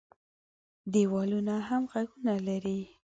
[0.91, 2.79] دېوالونو هم غوږونه لري.